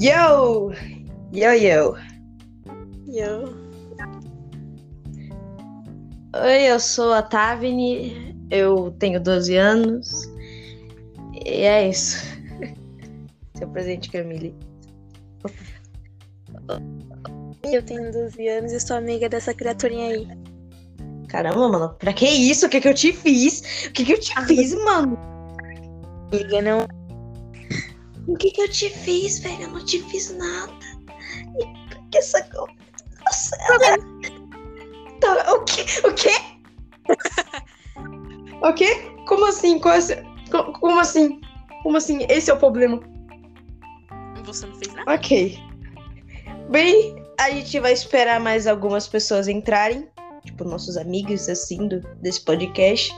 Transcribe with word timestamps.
Yo! 0.00 0.72
Yo, 1.30 1.52
yo! 1.52 1.94
Eu. 3.06 3.54
Oi, 6.42 6.62
eu 6.70 6.80
sou 6.80 7.12
a 7.12 7.20
Tavini, 7.20 8.34
eu 8.50 8.92
tenho 8.98 9.20
12 9.20 9.54
anos. 9.56 10.22
E 11.44 11.64
é 11.64 11.90
isso. 11.90 12.16
Seu 13.58 13.68
presente, 13.68 14.08
Camille. 14.08 14.54
Eu 17.70 17.82
tenho 17.82 18.10
12 18.10 18.48
anos 18.48 18.72
e 18.72 18.80
sou 18.80 18.96
amiga 18.96 19.28
dessa 19.28 19.52
criaturinha 19.52 20.14
aí. 20.14 20.28
Caramba, 21.28 21.68
mano, 21.68 21.94
pra 21.98 22.14
que 22.14 22.26
isso? 22.26 22.64
O 22.64 22.70
que 22.70 22.80
que 22.80 22.88
eu 22.88 22.94
te 22.94 23.12
fiz? 23.12 23.86
O 23.88 23.92
que 23.92 24.06
que 24.06 24.12
eu 24.14 24.20
te 24.20 24.32
Ah, 24.34 24.46
fiz, 24.46 24.72
mano? 24.82 25.18
Amiga, 26.32 26.62
não. 26.62 26.99
O 28.26 28.36
que 28.36 28.50
que 28.50 28.60
eu 28.62 28.68
te 28.70 28.88
fiz, 28.90 29.38
velho? 29.40 29.62
Eu 29.62 29.68
não 29.70 29.84
te 29.84 30.00
fiz 30.04 30.36
nada. 30.36 30.72
E 31.58 31.64
por 31.94 32.08
que 32.10 32.18
essa 32.18 32.42
coisa? 32.44 32.72
Nossa, 33.24 33.56
Tá, 35.20 35.52
o 35.54 35.64
quê? 35.64 35.84
O 36.04 36.12
quê? 36.14 36.30
o 38.62 38.72
quê? 38.72 39.12
Como 39.26 39.46
assim? 39.46 39.78
Qual 39.78 39.94
é 39.94 39.98
esse- 39.98 40.22
co- 40.50 40.72
Como 40.72 40.98
assim? 40.98 41.40
Como 41.82 41.96
assim? 41.96 42.24
Esse 42.28 42.50
é 42.50 42.54
o 42.54 42.58
problema. 42.58 43.00
Você 44.44 44.66
não 44.66 44.74
fez 44.76 44.94
nada? 44.94 45.12
Ok. 45.14 45.58
Bem, 46.70 47.16
a 47.38 47.50
gente 47.50 47.78
vai 47.80 47.92
esperar 47.92 48.40
mais 48.40 48.66
algumas 48.66 49.06
pessoas 49.08 49.46
entrarem. 49.48 50.08
Tipo, 50.44 50.64
nossos 50.64 50.96
amigos, 50.96 51.48
assim, 51.50 51.86
do, 51.86 52.00
desse 52.22 52.40
podcast. 52.42 53.14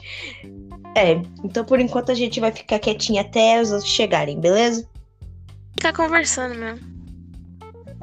É, 0.97 1.12
então 1.45 1.64
por 1.64 1.78
enquanto 1.80 2.11
a 2.11 2.14
gente 2.14 2.39
vai 2.41 2.50
ficar 2.53 2.78
quietinha 2.78 3.23
até 3.23 3.61
os 3.62 3.70
outros 3.70 3.91
chegarem, 3.91 4.39
beleza? 4.41 4.87
Ficar 5.74 5.92
conversando 5.92 6.55
mesmo. 6.55 6.92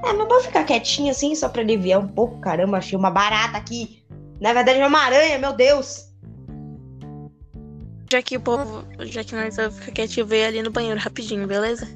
É, 0.04 0.14
mas 0.14 0.28
vou 0.28 0.42
ficar 0.42 0.64
quietinha 0.64 1.12
assim, 1.12 1.36
só 1.36 1.50
pra 1.50 1.62
aliviar 1.62 2.00
um 2.00 2.08
pouco. 2.08 2.40
Caramba, 2.40 2.78
achei 2.78 2.98
uma 2.98 3.12
barata 3.12 3.58
aqui. 3.58 4.04
Na 4.40 4.54
verdade 4.54 4.80
é 4.80 4.88
uma 4.88 5.00
aranha, 5.00 5.38
meu 5.38 5.54
Deus. 5.54 6.10
Já 8.12 8.22
que 8.22 8.38
o 8.38 8.42
povo. 8.42 8.86
Já 9.02 9.24
que 9.24 9.36
nós 9.36 9.56
vamos 9.56 9.78
ficar 9.78 9.92
quietinho, 9.92 10.26
veio 10.26 10.48
ali 10.48 10.64
no 10.64 10.72
banheiro 10.72 11.00
rapidinho, 11.00 11.46
beleza? 11.48 11.88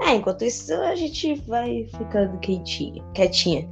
É, 0.00 0.14
enquanto 0.14 0.44
isso 0.44 0.72
a 0.74 0.94
gente 0.96 1.34
vai 1.46 1.86
ficando 1.96 2.38
quietinha. 2.38 3.04
quietinha. 3.14 3.68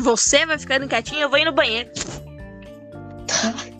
Você 0.00 0.44
vai 0.46 0.58
ficando 0.58 0.88
quietinho, 0.88 1.20
eu 1.20 1.30
vou 1.30 1.38
ir 1.38 1.44
no 1.44 1.52
banheiro. 1.52 1.90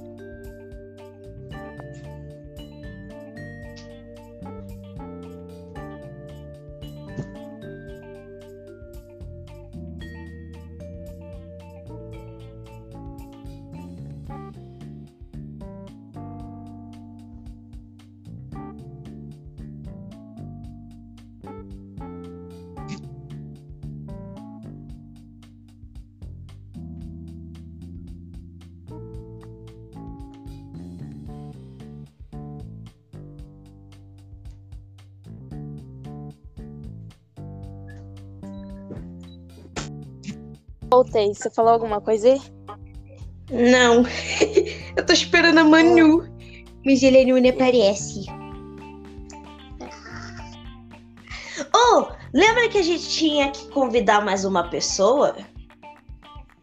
Voltei. 40.90 41.34
Você 41.34 41.50
falou 41.50 41.72
alguma 41.72 42.00
coisa 42.00 42.28
aí? 42.28 42.40
Não. 43.50 44.04
Eu 44.96 45.04
tô 45.04 45.12
esperando 45.12 45.58
a 45.58 45.64
Manu. 45.64 46.28
Mas 46.84 47.02
ele 47.02 47.24
não 47.24 47.50
aparece. 47.50 48.26
Oh, 51.74 52.06
lembra 52.32 52.68
que 52.68 52.78
a 52.78 52.82
gente 52.82 53.08
tinha 53.08 53.50
que 53.50 53.68
convidar 53.68 54.24
mais 54.24 54.44
uma 54.44 54.68
pessoa? 54.68 55.36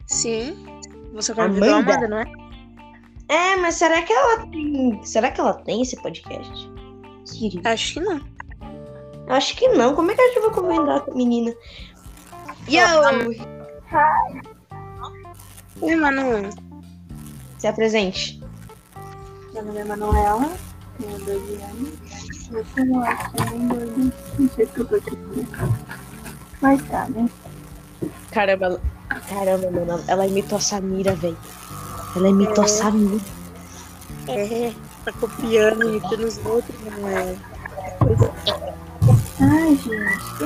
Sim. 0.08 0.66
Você 1.14 1.34
convidou 1.34 1.70
a 1.70 1.78
Amanda? 1.78 1.94
Amanda, 1.94 2.08
não 2.08 2.18
é? 2.20 2.42
É, 3.30 3.56
mas 3.56 3.76
será 3.76 4.02
que 4.02 4.12
ela 4.12 4.46
tem. 4.48 5.00
Será 5.04 5.32
que 5.32 5.40
ela 5.40 5.54
tem 5.54 5.82
esse 5.82 5.96
podcast? 6.02 6.70
Siri. 7.26 7.62
Acho 7.64 7.94
que 7.94 8.00
não. 8.02 8.22
Eu 9.28 9.34
acho 9.34 9.56
que 9.56 9.68
não. 9.70 9.96
Como 9.96 10.12
é 10.12 10.16
que 10.16 10.22
a 10.22 10.28
gente 10.28 10.42
vai 10.42 10.52
convidar 10.52 11.06
a 11.08 11.16
menina? 11.16 11.54
Yo! 13.92 14.00
Oi, 15.82 15.96
Manu. 15.96 16.50
Se 17.58 17.68
apresente. 17.68 18.42
Meu 19.54 19.64
nome 19.66 19.80
é 19.80 19.84
Manuela, 19.84 20.50
tenho 20.98 21.18
12 21.20 21.60
anos. 21.64 21.90
Eu 22.52 22.66
sou 22.66 23.04
aqui 23.04 23.58
Não 24.40 24.50
sei 24.50 24.66
se 24.68 24.80
eu 24.80 24.86
tô 24.86 24.96
aqui. 24.96 25.18
Mas 26.62 26.82
tá, 26.90 27.08
né? 27.10 27.30
Caramba, 28.32 28.66
ela- 28.66 28.82
caramba, 29.28 29.72
mano. 29.72 30.04
Ela 30.08 30.28
imitou 30.28 30.58
a 30.58 30.62
Samira, 30.62 31.14
velho. 31.16 31.38
Ela 32.16 32.30
imitou 32.30 32.64
a 32.64 32.68
Samira. 32.68 33.24
É, 34.28 34.74
tá 35.04 35.12
copiando 35.14 35.84
e 35.84 35.88
imitando 35.98 36.26
os 36.26 36.38
outros, 36.46 36.76
não 36.98 37.08
é? 37.10 37.36
Ai, 39.42 39.76
gente, 39.76 40.36
que 40.38 40.46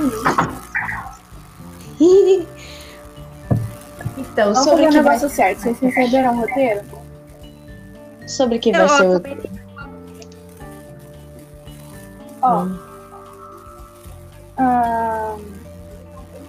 isso? 2.05 2.54
Então, 4.17 4.53
Vamos 4.53 4.63
sobre 4.69 4.85
o 4.85 4.89
que 4.89 5.01
vai, 5.01 5.03
negócio 5.03 5.29
certo. 5.29 5.59
Vocês 5.61 5.79
receberam 5.79 6.33
o 6.35 6.39
roteiro? 6.41 6.81
sobre 8.27 8.57
o 8.57 8.59
que 8.59 8.71
vai 8.71 8.89
ser 8.89 9.07
o. 9.07 9.21
Ó, 12.41 12.63
Hum. 12.63 12.79
ahn, 14.57 15.39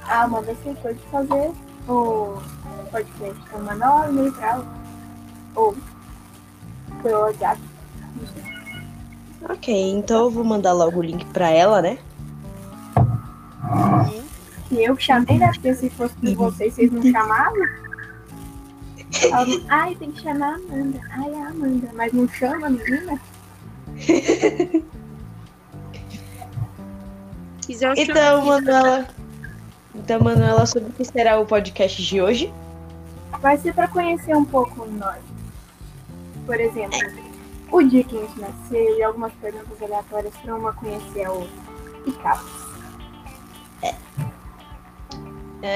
a 0.08 0.22
Amanda 0.22 0.52
aceitou 0.52 0.92
de 0.92 1.00
fazer 1.10 1.50
o 1.88 2.38
podcast 2.90 3.40
com 3.50 3.58
uma 3.58 3.74
nome 3.74 4.28
e 4.28 4.32
tal. 4.32 4.64
Ou 5.54 5.74
pelo 7.02 7.20
WhatsApp. 7.20 7.60
não 8.16 8.26
sei. 8.26 8.56
Ok, 9.48 9.90
então 9.92 10.24
eu 10.24 10.30
vou 10.30 10.44
mandar 10.44 10.72
logo 10.72 10.98
o 10.98 11.02
link 11.02 11.24
pra 11.26 11.50
ela, 11.50 11.80
né? 11.82 11.98
E 14.70 14.84
eu 14.84 14.96
que 14.96 15.04
chamei, 15.04 15.38
né? 15.38 15.50
Porque 15.52 15.74
se 15.74 15.90
fosse 15.90 16.14
por 16.16 16.34
vocês, 16.34 16.74
vocês 16.74 16.90
não 16.90 17.02
chamavam. 17.02 17.66
Ai, 19.68 19.94
tem 19.94 20.10
que 20.12 20.22
chamar 20.22 20.52
a 20.52 20.54
Amanda. 20.56 21.00
Ai, 21.10 21.34
a 21.34 21.48
Amanda. 21.48 21.90
Mas 21.94 22.12
não 22.12 22.28
chama 22.28 22.66
a 22.66 22.70
menina? 22.70 23.20
Então, 27.68 28.44
Manuela. 28.44 29.08
Então, 29.94 30.20
Manuela, 30.20 30.66
sobre 30.66 30.90
o 30.90 30.92
que 30.92 31.04
será 31.04 31.40
o 31.40 31.46
podcast 31.46 32.02
de 32.02 32.20
hoje? 32.20 32.52
Vai 33.40 33.58
ser 33.58 33.74
pra 33.74 33.88
conhecer 33.88 34.36
um 34.36 34.44
pouco 34.44 34.86
nós. 34.86 35.20
Por 36.44 36.60
exemplo, 36.60 36.98
o 37.70 37.82
dia 37.82 38.04
que 38.04 38.16
a 38.16 38.20
gente 38.20 38.40
nasceu 38.40 38.98
e 38.98 39.02
algumas 39.02 39.32
perguntas 39.34 39.82
aleatórias 39.82 40.34
pra 40.36 40.54
uma 40.54 40.72
conhecer 40.74 41.24
a 41.24 41.32
outra. 41.32 41.66
E 42.06 42.12
tal. 42.12 42.40
É, 43.82 43.94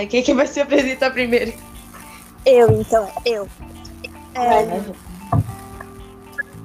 quem 0.09 0.23
que 0.23 0.35
vai 0.35 0.47
se 0.47 0.61
apresentar 0.61 1.11
primeiro? 1.11 1.53
Eu, 2.47 2.81
então, 2.81 3.11
eu. 3.25 3.49
É, 4.35 4.65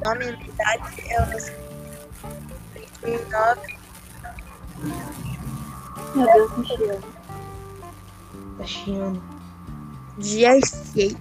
nome 0.06 0.26
e 0.26 0.50
idade 0.50 1.04
é 1.10 1.22
o 1.22 1.26
2009. 3.02 3.76
Meu 6.16 6.26
Deus, 6.34 6.52
que 6.54 6.66
cheiro. 6.78 7.00
Tá 8.58 8.66
chiando. 8.66 9.24
Dia 10.18 10.60
6. 10.62 11.16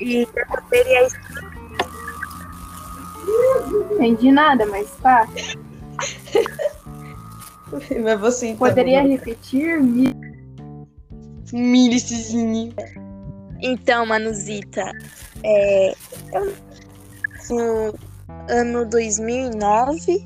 E 0.00 0.22
é 0.22 0.44
Não 3.66 3.92
entendi 3.94 4.32
nada, 4.32 4.66
mas 4.66 4.88
pá. 5.02 5.28
Mas 8.02 8.18
você 8.18 8.46
então. 8.46 8.66
Poderia 8.66 9.02
repetir? 9.02 9.78
Me- 9.82 10.27
Milicezinho. 11.52 12.74
Então, 13.60 14.06
Manuzita, 14.06 14.92
é, 15.42 15.94
eu 16.32 16.52
no 17.50 17.94
ano 18.48 18.84
2009 18.86 20.24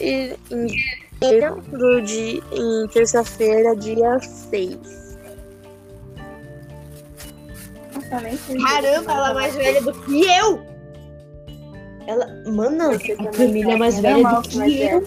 e 0.00 0.36
em, 0.50 0.66
dia, 2.04 2.42
em 2.52 2.88
terça-feira, 2.88 3.76
dia 3.76 4.18
6. 4.20 4.78
Nossa, 7.94 8.20
nem 8.20 8.36
sei. 8.36 8.58
Caramba, 8.58 9.12
ela 9.12 9.30
é 9.30 9.34
mais 9.34 9.54
velha 9.54 9.82
do 9.82 9.92
que 9.92 10.24
eu! 10.24 10.62
Ela. 12.06 12.26
Mano, 12.46 12.92
a 12.92 13.30
Camila 13.30 13.70
é 13.70 13.72
tá 13.72 13.78
mais 13.78 14.00
velha 14.00 14.28
do 14.28 14.42
que 14.48 14.82
eu. 14.82 15.06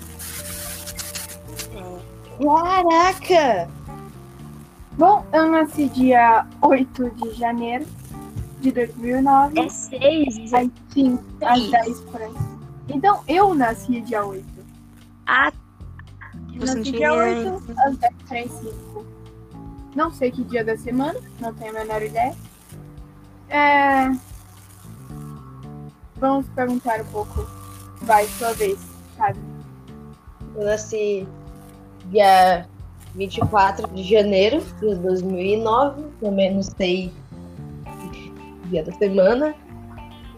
Caraca! 2.37 3.69
Bom, 4.97 5.25
eu 5.33 5.51
nasci 5.51 5.89
dia 5.89 6.45
8 6.61 7.09
de 7.11 7.31
janeiro 7.33 7.85
de 8.61 8.71
2009. 8.71 9.59
É 9.59 9.69
seis. 9.69 10.53
Às 10.53 10.69
5, 10.93 11.23
às 11.43 11.59
seis. 11.59 11.71
10 11.71 11.99
por 12.01 12.21
aí. 12.21 12.33
Então, 12.89 13.21
eu 13.27 13.53
nasci 13.53 13.99
dia 14.01 14.23
8. 14.25 14.45
Ah, 15.27 15.51
Eu 16.53 16.59
nasci 16.61 16.81
dia 16.83 16.91
tinha- 16.93 17.13
8, 17.13 17.71
às 17.77 17.97
10 17.97 18.13
por 18.27 18.33
aí 18.37 18.49
5. 18.49 19.05
Não 19.95 20.11
sei 20.11 20.31
que 20.31 20.43
dia 20.43 20.63
da 20.63 20.77
semana, 20.77 21.19
não 21.39 21.53
tenho 21.53 21.71
a 21.71 21.73
menor 21.73 22.01
ideia. 22.01 22.35
É... 23.49 24.09
Vamos 26.17 26.47
perguntar 26.55 27.01
um 27.01 27.05
pouco. 27.05 27.45
Vai, 28.01 28.25
sua 28.27 28.53
vez, 28.53 28.77
sabe? 29.17 29.39
Eu 30.55 30.65
nasci 30.65 31.27
dia 32.11 32.67
24 33.15 33.87
de 33.87 34.03
janeiro 34.03 34.61
de 34.79 34.95
2009. 34.95 36.03
Também 36.21 36.53
não 36.53 36.63
sei 36.63 37.11
dia 38.65 38.83
da 38.83 38.91
semana. 38.93 39.55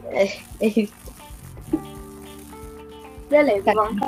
É, 0.05 0.25
é 0.61 0.67
isso. 0.67 0.93
Beleza, 3.29 3.73
vamos. 3.73 3.99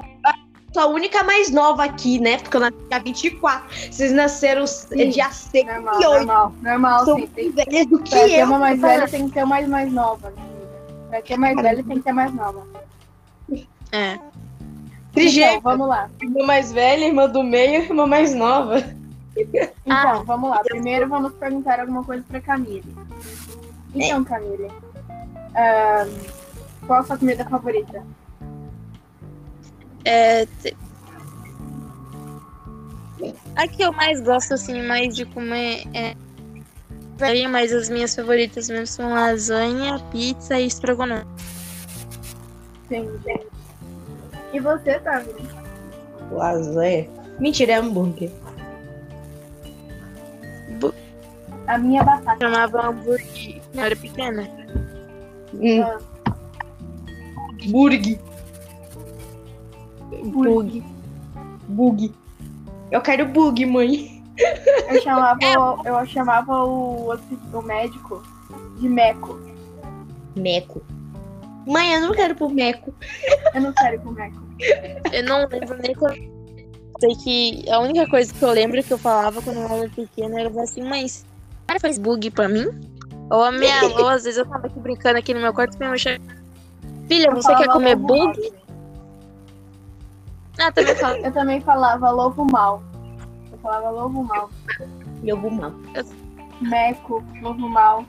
Sou 0.72 0.84
a 0.84 0.88
única 0.88 1.24
mais 1.24 1.50
nova 1.50 1.84
aqui, 1.84 2.20
né? 2.20 2.38
Porque 2.38 2.56
eu 2.56 2.62
nasci 2.62 2.78
dia 2.90 3.00
24. 3.00 3.92
Vocês 3.92 4.12
nasceram 4.12 4.66
é 4.92 5.06
dia 5.06 5.32
6 5.32 5.66
Normal, 5.66 6.02
e 6.02 6.06
8. 6.06 6.26
normal, 6.26 6.54
normal, 6.62 7.06
São 7.06 7.18
sim. 7.18 7.28
Tem, 7.28 7.52
mais 7.52 7.66
velhas 7.66 7.88
do 7.88 8.00
que 8.00 8.10
pra 8.12 8.28
ter 8.28 8.44
uma 8.44 8.60
mais 8.60 8.82
velha, 8.82 9.08
tem 9.08 9.28
que 9.28 9.34
ter 9.34 9.40
uma 9.44 9.48
mais, 9.48 9.68
mais 9.68 9.92
nova. 9.92 10.34
Pra 11.10 11.22
ter 11.22 11.38
mais 11.38 11.56
velha, 11.56 11.84
tem 11.84 11.98
que 11.98 12.04
ter 12.04 12.14
mais 12.14 12.34
nova. 12.34 12.68
é. 13.92 14.20
Trigêmea. 15.14 15.58
Então, 15.58 15.62
vamos 15.72 15.88
lá. 15.88 16.10
Irmã 16.22 16.46
mais 16.46 16.72
velha, 16.72 17.06
irmã 17.06 17.28
do 17.28 17.44
meio, 17.44 17.82
irmã 17.84 18.06
mais 18.08 18.34
nova. 18.34 18.78
Então, 19.38 19.70
Ah, 19.90 20.22
vamos 20.26 20.50
lá. 20.50 20.60
Primeiro 20.64 21.08
vamos 21.08 21.34
perguntar 21.34 21.80
alguma 21.80 22.04
coisa 22.04 22.24
pra 22.28 22.42
Camille. 22.42 22.84
Então, 23.96 24.24
Camille, 24.24 24.68
ahn, 25.56 26.10
qual 26.86 27.00
a 27.00 27.04
sua 27.04 27.18
comida 27.18 27.44
favorita? 27.46 28.04
É, 30.06 30.46
te- 30.46 30.76
A 33.56 33.68
que 33.68 33.82
eu 33.82 33.92
mais 33.92 34.22
gosto, 34.22 34.54
assim, 34.54 34.82
mais 34.88 35.16
de 35.16 35.26
comer 35.26 35.84
é. 35.94 36.16
Mas 37.50 37.74
as 37.74 37.90
minhas 37.90 38.16
favoritas 38.16 38.70
mesmo 38.70 38.88
são 38.88 39.14
lasanha, 39.14 40.00
pizza 40.10 40.58
e 40.58 40.66
estrogonofe. 40.68 41.26
Entendi. 42.86 43.49
E 44.54 44.60
você, 44.60 45.00
Camille? 45.00 45.50
Lasanha. 46.32 47.08
Mentira, 47.40 47.74
é 47.74 47.76
hambúrguer. 47.76 48.32
A 51.68 51.78
minha 51.78 52.04
batata. 52.04 52.38
Chamava 52.40 52.88
hambúrguer 52.88 53.62
quando 53.62 53.76
eu 53.80 53.84
era 53.86 53.96
pequena. 53.96 54.50
Hum, 55.54 55.82
Ah, 55.84 56.00
burg. 57.70 58.20
Bug. 60.24 60.84
Bug. 61.68 62.16
Eu 62.92 63.02
quero 63.02 63.28
bug, 63.28 63.66
mãe. 63.66 64.24
Eu 64.88 65.02
chamava, 65.02 65.38
eu 65.86 66.06
chamava 66.08 66.64
o, 66.66 67.14
o 67.54 67.62
médico 67.62 68.24
de 68.80 68.90
Meco. 68.90 69.40
Meco. 70.36 70.82
Mãe, 71.70 71.94
eu 71.94 72.02
não 72.02 72.12
quero 72.14 72.36
pro 72.36 72.50
Meco. 72.50 72.94
Eu 73.54 73.62
não 73.62 73.74
quero 73.74 73.96
ir 73.96 74.00
pro 74.00 74.12
Meco. 74.12 74.42
Eu 75.14 75.24
não 75.24 75.48
lembro 75.48 75.78
nem 75.78 75.94
quando. 75.96 76.40
Sei 77.00 77.16
que 77.24 77.72
a 77.72 77.80
única 77.80 78.10
coisa 78.10 78.34
que 78.34 78.44
eu 78.44 78.52
lembro 78.52 78.84
que 78.84 78.92
eu 78.92 78.98
falava 78.98 79.42
quando 79.42 79.58
eu 79.58 79.68
era 79.68 79.90
pequena 79.90 80.42
era 80.42 80.62
assim, 80.62 80.82
mas 80.82 81.26
cara 81.70 81.80
faz 81.80 82.00
bug 82.00 82.32
pra 82.32 82.50
mim? 82.50 82.68
Ou 83.30 83.44
a 83.44 83.52
minha 83.52 83.86
ou 84.00 84.08
às 84.08 84.24
vezes 84.24 84.40
eu 84.40 84.46
tava 84.46 84.66
aqui 84.66 84.80
brincando 84.80 85.20
aqui 85.20 85.34
no 85.36 85.40
meu 85.40 85.54
quarto 85.54 85.76
e 85.76 85.78
minha 85.78 85.90
mãe 85.90 86.00
chama, 86.00 86.20
Filha, 87.08 87.30
você 87.32 87.56
quer 87.56 87.68
comer 87.68 87.96
lobo 87.96 88.08
bug? 88.08 88.54
Ah, 90.60 90.72
também. 90.72 91.24
Eu 91.24 91.32
também 91.32 91.62
falava 91.62 92.10
lobo 92.10 92.44
mal. 92.52 92.84
Eu 93.52 93.58
falava 93.60 93.92
lobo 93.92 94.24
mal. 94.24 94.50
Meu 95.22 95.38
mal. 95.38 95.72
Meco, 96.60 97.24
lobo 97.42 97.70
mal. 97.70 98.04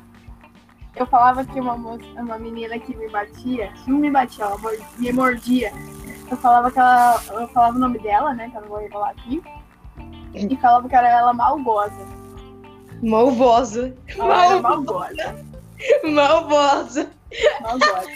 Eu 0.97 1.07
falava 1.07 1.45
que 1.45 1.61
uma 1.61 1.77
moça, 1.77 2.05
uma 2.17 2.39
menina 2.39 2.79
que 2.79 2.97
me 2.97 3.09
batia, 3.09 3.73
não 3.87 3.99
me 3.99 4.11
batia, 4.11 4.45
ela 4.45 4.59
me 4.99 5.13
mordia. 5.13 5.73
Eu 6.31 6.37
falava 6.37 6.71
que 6.71 6.79
ela. 6.79 7.23
Eu 7.31 7.49
falava 7.49 7.77
o 7.77 7.81
nome 7.81 7.99
dela, 7.99 8.35
né? 8.35 8.49
Que 8.51 8.57
eu 8.57 8.61
não 8.63 8.69
vou 8.69 8.79
revelar 8.79 9.11
aqui. 9.11 9.43
E 10.35 10.57
falava 10.57 10.89
que 10.89 10.95
era 10.95 11.09
ela 11.09 11.33
malgosa. 11.33 12.07
Malvosa. 13.03 13.95
Ela 14.17 14.47
era 14.47 14.63
malgosa. 14.63 15.45
Malvosa. 16.05 17.11
Malgosa. 17.63 18.11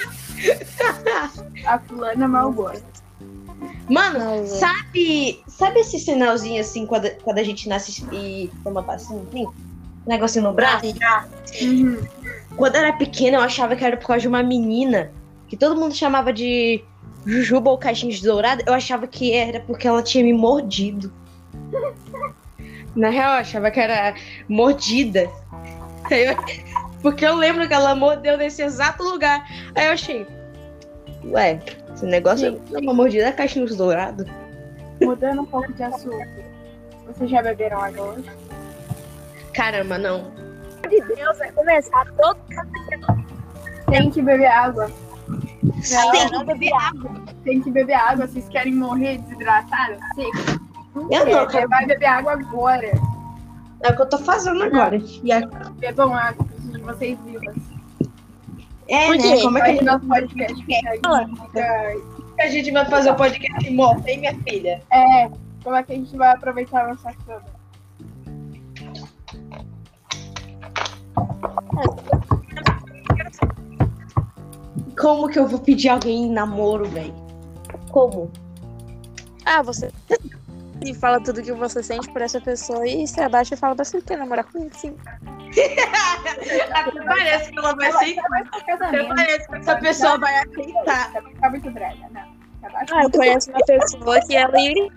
A 1.66 1.78
fulana 1.78 2.28
malgosa. 2.28 2.84
Mano, 3.88 4.18
Malvosa. 4.18 4.56
sabe, 4.56 5.42
sabe 5.46 5.80
esse 5.80 5.98
sinalzinho 5.98 6.60
assim 6.60 6.86
quando, 6.86 7.10
quando 7.22 7.38
a 7.38 7.42
gente 7.42 7.68
nasce 7.68 8.04
e 8.12 8.50
toma 8.62 8.82
passinho 8.82 9.26
assim? 9.28 9.46
Um 9.46 9.52
negocinho 10.06 10.44
no 10.44 10.52
braço? 10.52 10.86
Uhum. 11.62 12.06
Quando 12.56 12.74
eu 12.76 12.82
era 12.82 12.92
pequena, 12.92 13.38
eu 13.38 13.40
achava 13.42 13.74
que 13.76 13.84
era 13.84 13.96
por 13.96 14.06
causa 14.06 14.22
de 14.22 14.28
uma 14.28 14.42
menina 14.42 15.10
que 15.48 15.56
todo 15.56 15.78
mundo 15.78 15.94
chamava 15.94 16.32
de 16.32 16.82
Jujuba 17.26 17.70
ou 17.70 17.78
Caixinha 17.78 18.12
de 18.12 18.22
Dourada. 18.22 18.62
Eu 18.66 18.72
achava 18.74 19.06
que 19.06 19.32
era 19.32 19.60
porque 19.60 19.86
ela 19.88 20.02
tinha 20.02 20.22
me 20.24 20.32
mordido. 20.32 21.12
Na 22.94 23.08
real, 23.10 23.34
eu 23.34 23.40
achava 23.40 23.70
que 23.70 23.80
era 23.80 24.14
mordida. 24.48 25.28
Eu- 26.10 26.36
porque 27.02 27.24
eu 27.26 27.34
lembro 27.34 27.66
que 27.66 27.74
ela 27.74 27.94
mordeu 27.94 28.38
nesse 28.38 28.62
exato 28.62 29.02
lugar. 29.02 29.44
Aí 29.74 29.86
eu 29.86 29.92
achei, 29.92 30.26
ué, 31.24 31.60
esse 31.92 32.06
negócio 32.06 32.60
é 32.72 32.78
uma 32.78 32.94
mordida 32.94 33.24
da 33.24 33.32
Caixinha 33.32 33.66
de 33.66 33.76
Dourado. 33.76 34.24
Mudando 35.02 35.42
um 35.42 35.46
pouco 35.46 35.72
de 35.72 35.82
assunto. 35.82 36.16
Vocês 37.06 37.28
já 37.30 37.42
beberam 37.42 37.80
água 37.82 38.12
hoje? 38.14 38.30
Caramba, 39.52 39.98
não. 39.98 40.30
De 40.88 41.00
Deus, 41.14 41.38
vai 41.38 41.52
começar 41.52 42.06
todo 42.20 42.38
Tem 43.90 44.10
que 44.10 44.22
beber 44.22 44.46
água. 44.46 44.90
Não, 45.28 46.10
Tem 46.12 46.30
não 46.30 46.44
beber 46.44 46.72
água. 46.74 47.10
Tem 47.44 47.60
que 47.60 47.70
beber 47.70 47.94
água. 47.94 48.26
Vocês 48.26 48.48
querem 48.48 48.74
morrer 48.74 49.18
desidratado? 49.18 49.96
Sim. 50.14 50.30
Eu 51.10 51.26
não, 51.26 51.44
Você 51.44 51.66
vai 51.66 51.86
beber 51.86 52.06
água 52.06 52.32
agora. 52.32 52.90
É 53.80 53.90
o 53.90 53.96
que 53.96 54.02
eu 54.02 54.08
tô 54.08 54.18
fazendo 54.18 54.62
agora. 54.62 54.96
E 55.22 55.32
a- 55.32 55.46
Bebam 55.78 56.14
água, 56.14 56.44
preciso 56.46 56.72
de 56.72 56.80
vocês 56.82 57.18
vivas. 57.24 57.54
É, 58.88 59.06
Por 59.06 59.16
né? 59.16 59.40
Como 59.42 59.58
é 59.58 59.60
que 59.60 59.66
a 59.66 59.72
Vai 59.72 59.72
gente, 59.72 59.84
nosso 59.84 60.06
podcast. 60.06 60.64
fica- 60.64 60.90
a 62.38 62.46
gente 62.48 62.70
vai 62.70 62.84
fazer 62.86 63.10
o 63.10 63.14
podcast 63.14 63.70
morto, 63.70 64.06
hein, 64.06 64.18
minha 64.20 64.34
filha? 64.40 64.82
É, 64.92 65.28
como 65.62 65.76
é 65.76 65.82
que 65.82 65.92
a 65.92 65.96
gente 65.96 66.16
vai 66.16 66.32
aproveitar 66.32 66.84
a 66.84 66.88
nossa 66.88 67.12
cama? 67.26 67.53
Como 74.98 75.28
que 75.28 75.38
eu 75.38 75.46
vou 75.46 75.58
pedir 75.58 75.88
alguém 75.88 76.24
em 76.24 76.30
namoro, 76.32 76.84
velho? 76.88 77.14
Como? 77.90 78.30
Ah, 79.44 79.62
você. 79.62 79.90
E 80.84 80.92
fala 80.92 81.18
tudo 81.18 81.40
que 81.40 81.52
você 81.52 81.82
sente 81.82 82.10
por 82.10 82.20
essa 82.20 82.38
pessoa 82.40 82.86
e 82.86 83.06
se 83.06 83.18
abaixa 83.18 83.54
e 83.54 83.56
fala, 83.56 83.74
você 83.74 84.02
quer 84.02 84.18
namorar 84.18 84.44
comigo? 84.44 84.70
Sim. 84.76 84.94
Até 86.74 87.00
parece 87.04 87.50
que 87.52 87.58
ela 87.58 87.74
vai 87.74 87.88
aceitar. 87.88 88.22
pra 88.24 88.38
Até 88.40 88.60
casamento. 88.76 89.14
parece 89.14 89.48
que 89.48 89.56
essa 89.56 89.76
pessoa 89.76 90.18
vai 90.18 90.34
aceitar. 90.40 91.12
Ficar 91.22 91.50
muito 91.50 91.70
brega, 91.70 92.06
não. 92.10 92.68
Abaixa 92.68 92.94
Ah, 92.96 93.02
eu 93.04 93.10
conheço 93.12 93.50
uma 93.50 93.60
pessoa 93.60 94.20
que 94.26 94.36
ela 94.36 94.60
iria. 94.60 94.90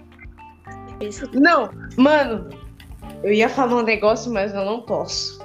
Não, 1.33 1.69
mano, 1.95 2.49
eu 3.23 3.31
ia 3.31 3.47
falar 3.47 3.75
um 3.75 3.83
negócio, 3.83 4.33
mas 4.33 4.53
eu 4.53 4.65
não 4.65 4.81
posso. 4.81 5.36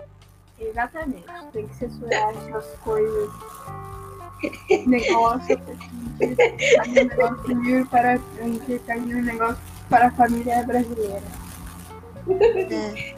Exatamente. 0.68 1.24
Tem 1.52 1.66
que 1.66 1.74
censurar 1.74 2.30
essas 2.30 2.66
coisas. 2.84 3.30
Negócio. 4.86 5.60
A 6.80 6.84
gente 6.84 7.14
faz 7.16 7.38
um 7.48 7.54
negócio 7.54 7.86
para. 7.86 8.18
Faz 8.86 9.02
um 9.02 9.22
negócio 9.22 9.58
para 9.88 10.06
a 10.08 10.10
família 10.12 10.62
brasileira. 10.64 11.22
É. 12.28 13.14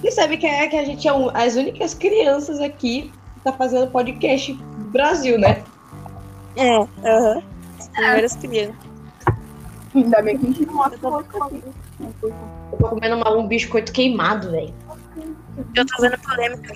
Você 0.00 0.10
sabe 0.12 0.36
que, 0.36 0.46
é, 0.46 0.68
que 0.68 0.76
a 0.76 0.84
gente 0.84 1.08
é 1.08 1.12
um- 1.12 1.30
as 1.34 1.56
únicas 1.56 1.92
crianças 1.92 2.60
aqui 2.60 3.12
que 3.34 3.40
tá 3.42 3.52
fazendo 3.52 3.90
podcast 3.90 4.52
Brasil, 4.92 5.38
né? 5.38 5.64
É, 6.56 6.76
aham. 6.76 7.42
As 7.78 7.88
primeiras 7.88 8.36
crianças. 8.36 8.76
Ainda 9.94 10.22
bem 10.22 10.38
que 10.38 10.46
a 10.46 10.48
gente 10.50 10.66
não 10.66 10.74
mostra. 10.74 10.98
Eu 11.02 12.14
tô 12.78 12.88
comendo 12.88 13.16
uma- 13.16 13.36
um 13.36 13.46
biscoito 13.48 13.92
queimado, 13.92 14.50
velho. 14.50 14.72
Eu 15.74 15.86
tô 15.86 16.02
vendo 16.02 16.18
polêmica. 16.18 16.74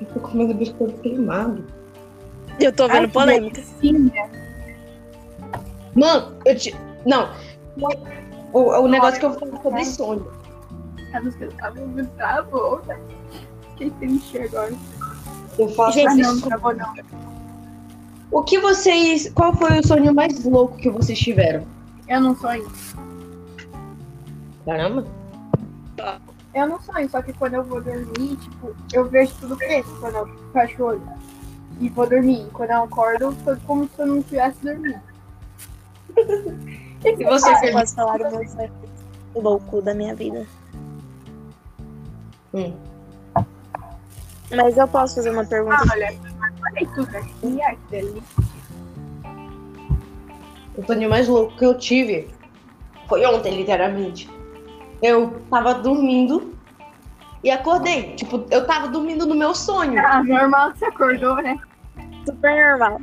Eu 0.00 0.06
tô 0.06 0.20
comendo 0.20 0.54
biscoito 0.54 1.00
queimado. 1.00 1.64
Eu 2.60 2.72
tô 2.72 2.86
vendo 2.88 3.04
Ai, 3.04 3.08
polêmica. 3.08 3.62
Mano, 5.94 6.36
eu 6.44 6.56
te. 6.56 6.74
Não, 7.04 7.30
O, 8.52 8.82
o 8.82 8.88
negócio 8.88 9.18
que 9.18 9.26
eu 9.26 9.32
falo 9.38 9.62
sobre 9.62 10.20
muito 11.86 12.10
travou, 12.16 12.82
né? 12.86 12.98
Fiquei 13.70 13.90
triste 13.90 14.38
agora. 14.38 14.72
Eu 15.58 15.68
faço 15.70 15.98
Gente, 15.98 16.22
não, 16.22 16.34
não 16.34 16.40
travou 16.40 16.74
não. 16.74 16.94
O 18.30 18.42
que 18.42 18.58
vocês. 18.58 19.30
Qual 19.34 19.54
foi 19.54 19.78
o 19.78 19.86
sonho 19.86 20.14
mais 20.14 20.44
louco 20.44 20.76
que 20.76 20.90
vocês 20.90 21.18
tiveram? 21.18 21.66
Eu 22.08 22.20
não 22.20 22.36
sonho. 22.36 22.70
Caramba. 24.64 25.06
Eu 26.54 26.68
não 26.68 26.80
sonho, 26.80 27.08
só 27.08 27.22
que 27.22 27.32
quando 27.32 27.54
eu 27.54 27.64
vou 27.64 27.80
dormir, 27.80 28.36
tipo, 28.36 28.74
eu 28.92 29.08
vejo 29.08 29.32
tudo 29.40 29.56
preto 29.56 29.88
quando 30.00 30.16
eu 30.16 30.26
fecho 30.52 30.82
o 30.82 30.86
olho. 30.86 31.02
E 31.80 31.88
vou 31.88 32.06
dormir. 32.06 32.46
Quando 32.52 32.70
eu 32.70 32.82
acordo, 32.82 33.32
foi 33.42 33.56
como 33.66 33.88
se 33.88 34.00
eu 34.00 34.06
não 34.06 34.22
tivesse 34.22 34.62
dormido. 34.62 35.00
E 37.04 37.24
você, 37.24 37.52
Felipe? 37.56 37.72
posso 37.72 37.94
falar 37.96 38.16
do 38.18 38.30
meu 38.30 38.48
sonho 38.48 38.72
louco 39.34 39.82
da 39.82 39.94
minha 39.94 40.14
vida. 40.14 40.46
Hum. 42.54 42.72
Mas 44.54 44.76
eu 44.76 44.86
posso 44.86 45.16
fazer 45.16 45.30
uma 45.30 45.44
pergunta. 45.44 45.78
Ah, 45.80 45.92
olha, 45.92 46.12
eu 46.12 46.56
falei 46.60 46.86
tudo 46.94 47.16
aqui, 47.16 47.62
ai, 47.62 47.76
que 47.76 47.90
delícia. 47.90 48.44
O 50.76 50.86
sonho 50.86 51.10
mais 51.10 51.26
louco 51.26 51.56
que 51.56 51.64
eu 51.64 51.76
tive 51.76 52.28
foi 53.08 53.24
ontem, 53.26 53.56
literalmente. 53.56 54.28
Eu 55.02 55.42
tava 55.50 55.74
dormindo 55.74 56.54
e 57.42 57.50
acordei. 57.50 58.14
Tipo, 58.14 58.46
eu 58.50 58.64
tava 58.66 58.88
dormindo 58.88 59.26
no 59.26 59.34
meu 59.34 59.54
sonho. 59.54 59.98
Ah, 59.98 60.22
normal 60.22 60.72
que 60.72 60.78
você 60.78 60.84
acordou, 60.86 61.36
né? 61.36 61.58
Super 62.24 62.78
normal. 62.78 63.00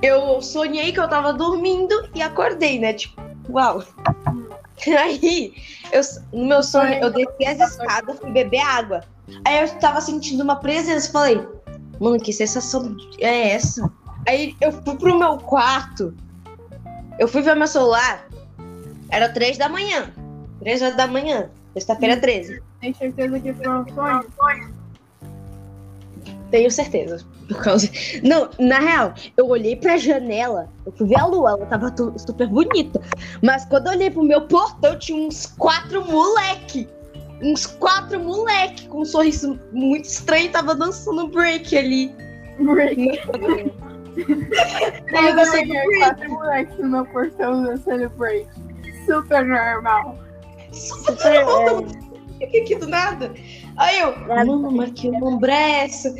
Eu 0.00 0.40
sonhei 0.40 0.92
que 0.92 1.00
eu 1.00 1.08
tava 1.08 1.32
dormindo 1.32 2.08
e 2.14 2.22
acordei, 2.22 2.78
né? 2.78 2.92
Tipo, 2.92 3.20
uau. 3.50 3.82
Aí, 4.98 5.54
eu, 5.90 6.00
no 6.32 6.46
meu 6.46 6.62
sonho, 6.62 6.94
eu 7.02 7.10
desci 7.10 7.46
as 7.46 7.70
escadas, 7.70 8.18
fui 8.18 8.30
beber 8.30 8.60
água. 8.60 9.00
Aí 9.44 9.62
eu 9.62 9.68
tava 9.78 10.00
sentindo 10.00 10.42
uma 10.42 10.56
presença. 10.56 11.10
Falei, 11.10 11.44
mano, 11.98 12.18
que 12.18 12.32
sensação 12.32 12.96
é 13.18 13.50
essa? 13.50 13.90
Aí 14.28 14.54
eu 14.60 14.70
fui 14.70 14.96
pro 14.96 15.18
meu 15.18 15.38
quarto. 15.38 16.14
Eu 17.18 17.26
fui 17.26 17.42
ver 17.42 17.56
meu 17.56 17.66
celular. 17.66 18.28
Era 19.08 19.28
três 19.28 19.56
da 19.56 19.68
manhã. 19.68 20.12
Três 20.64 20.80
horas 20.80 20.96
da 20.96 21.06
manhã. 21.06 21.50
Sexta-feira 21.74 22.16
13. 22.16 22.62
Tem 22.80 22.94
certeza 22.94 23.38
que 23.38 23.52
foi 23.52 23.68
um 23.68 23.84
sonho? 23.94 24.74
Tenho 26.50 26.70
certeza. 26.70 27.22
Por 27.48 27.62
causa. 27.62 27.90
Não, 28.22 28.48
na 28.58 28.78
real, 28.78 29.12
eu 29.36 29.46
olhei 29.48 29.76
pra 29.76 29.98
janela, 29.98 30.68
eu 30.86 30.92
fui 30.92 31.06
ver 31.06 31.20
a 31.20 31.26
lua, 31.26 31.50
ela 31.50 31.66
tava 31.66 31.94
super 32.16 32.48
bonita. 32.48 32.98
Mas 33.42 33.66
quando 33.66 33.88
eu 33.88 33.92
olhei 33.92 34.10
pro 34.10 34.22
meu 34.22 34.40
portão, 34.42 34.98
tinha 34.98 35.28
uns 35.28 35.46
quatro 35.58 36.02
moleque. 36.06 36.88
Uns 37.42 37.66
quatro 37.66 38.18
moleque 38.18 38.88
com 38.88 39.02
um 39.02 39.04
sorriso 39.04 39.60
muito 39.72 40.06
estranho, 40.06 40.50
tava 40.50 40.74
dançando 40.74 41.28
break 41.28 41.76
ali. 41.76 42.14
Break. 42.58 43.20
Também 45.10 45.66
vi 45.66 45.98
quatro 45.98 46.30
moleques 46.30 46.78
no 46.78 46.88
meu 46.88 47.04
portão 47.06 47.64
dançando 47.64 48.08
break. 48.10 48.48
Super 49.04 49.44
normal. 49.44 50.16
Super. 50.74 51.34
É, 51.34 51.44
Fiquei 52.38 52.62
aqui 52.62 52.74
do 52.76 52.86
nada. 52.88 53.32
Aí 53.76 54.00
eu, 54.00 54.16
mano, 54.26 54.70
mas 54.70 54.90
que 54.92 55.08
lombreço. 55.10 56.14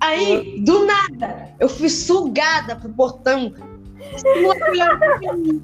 Aí, 0.00 0.60
do 0.64 0.86
nada, 0.86 1.50
eu 1.60 1.68
fui 1.68 1.88
sugada 1.88 2.76
pro 2.76 2.88
portão. 2.90 3.52
Os 4.14 4.22
moleques 4.22 4.68
olharam 4.68 4.98
pra 4.98 5.32
mim. 5.34 5.62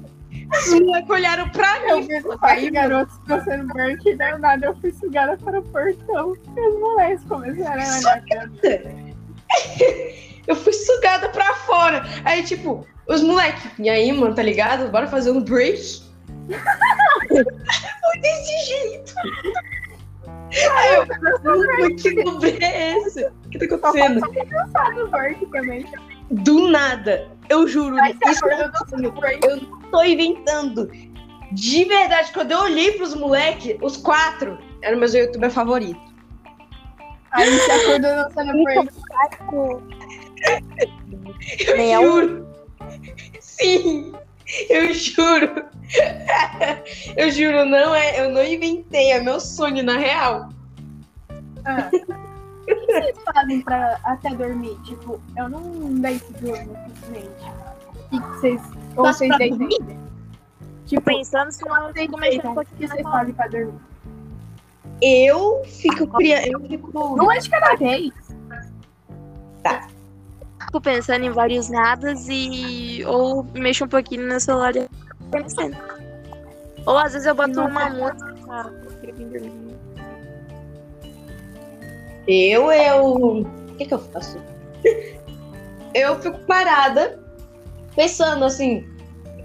Os 0.51 0.79
moleques 0.79 1.09
olharam 1.09 1.49
pra 1.49 1.79
Eu 1.89 1.99
mim. 2.01 2.71
garotos 2.71 3.17
dançando 3.27 3.67
break 3.73 4.07
e 4.09 4.15
do 4.15 4.37
nada 4.39 4.65
eu 4.67 4.75
fui 4.75 4.91
sugada 4.91 5.37
para 5.37 5.59
o 5.59 5.63
portão. 5.63 6.35
E 6.55 6.67
os 6.69 6.79
moleques 6.79 7.23
começaram 7.25 7.81
a 7.81 7.99
olhar 7.99 8.23
pra 8.23 8.47
mim. 8.47 9.15
Eu 10.45 10.57
fui 10.57 10.73
sugada 10.73 11.29
pra 11.29 11.53
fora. 11.53 12.03
Aí, 12.25 12.43
tipo, 12.43 12.85
os 13.07 13.21
moleques, 13.23 13.63
e 13.79 13.89
aí, 13.89 14.11
mano, 14.11 14.35
tá 14.35 14.43
ligado? 14.43 14.89
Bora 14.91 15.07
fazer 15.07 15.31
um 15.31 15.41
break? 15.41 16.01
Desse 18.23 18.65
jeito. 18.65 19.13
Aí 20.71 20.95
eu, 20.95 21.05
mano, 21.43 21.95
que 21.95 22.09
loucura 22.23 22.65
é 22.65 22.97
esse? 22.97 23.25
O 23.25 23.49
que 23.49 23.59
tá 23.59 23.75
acontecendo? 23.75 24.21
Do 26.31 26.69
nada. 26.69 27.27
Eu 27.49 27.67
juro, 27.67 27.97
isso 28.05 28.41
dançando 28.45 29.11
break. 29.11 29.45
eu 29.45 29.57
não 29.57 29.81
tô 29.91 30.03
inventando. 30.03 30.89
De 31.51 31.83
verdade, 31.83 32.31
quando 32.31 32.51
eu 32.51 32.59
olhei 32.59 32.93
pros 32.93 33.13
moleques, 33.13 33.77
os 33.81 33.97
quatro 33.97 34.57
eram 34.81 34.97
meus 34.97 35.13
youtubers 35.13 35.53
favoritos. 35.53 36.01
Aí 37.31 37.49
você 37.49 37.71
acordou 37.71 38.15
dançando 38.15 38.63
break. 38.63 38.89
Eu 39.51 39.83
Nem 41.75 41.93
é 41.93 42.01
juro. 42.01 42.47
Sim, 43.39 44.13
eu 44.69 44.93
juro. 44.93 45.65
Eu 47.15 47.31
juro, 47.31 47.65
não 47.65 47.93
é, 47.93 48.19
eu 48.21 48.31
não 48.31 48.43
inventei, 48.43 49.11
é 49.11 49.21
meu 49.21 49.39
sonho 49.39 49.83
na 49.83 49.97
real. 49.97 50.49
Ah. 51.65 51.89
O 52.63 52.65
que 52.65 52.85
vocês 52.85 53.17
fazem 53.25 53.61
pra 53.61 53.99
até 54.03 54.29
dormir? 54.29 54.77
Tipo, 54.83 55.21
eu 55.37 55.49
não 55.49 55.61
deito 55.95 56.31
durmo 56.33 56.75
simplesmente. 56.85 57.51
O 58.11 58.21
que 58.21 58.27
vocês. 58.29 58.61
Ou 58.95 59.03
Mas 59.03 59.17
vocês 59.17 59.37
deitam? 59.37 59.57
dormir? 59.57 59.99
Tipo, 60.85 61.01
pensando 61.01 61.51
se 61.51 61.65
não 61.65 61.91
deitam. 61.91 62.19
um 62.19 62.59
O 62.59 62.65
que 62.65 62.87
vocês 62.87 63.01
fazem 63.01 63.33
pra 63.33 63.47
dormir? 63.47 63.73
Eu 65.01 65.63
fico 65.65 66.07
criando, 66.07 66.47
eu 66.47 66.59
fico 66.61 66.97
Uma 66.97 67.37
de 67.37 67.49
cada 67.49 67.75
vez. 67.75 68.13
Fico 70.73 70.81
pensando 70.81 71.23
em 71.23 71.29
vários 71.29 71.69
nadas 71.69 72.25
e. 72.27 73.05
Ou 73.05 73.43
mexo 73.53 73.85
um 73.85 73.87
pouquinho 73.87 74.27
no 74.27 74.39
celular 74.39 74.75
e 74.75 74.89
pensando. 75.29 75.77
Ou 76.87 76.97
às 76.97 77.13
vezes 77.13 77.27
eu 77.27 77.35
boto 77.35 77.51
Não, 77.51 77.67
uma 77.67 77.81
tá. 77.81 77.89
música. 77.91 78.73
Eu, 82.27 82.71
eu. 82.71 83.05
O 83.05 83.75
que 83.77 83.85
que 83.85 83.93
eu 83.93 83.99
faço? 83.99 84.41
Eu 85.93 86.19
fico 86.19 86.39
parada, 86.47 87.19
pensando 87.95 88.43
assim, 88.43 88.83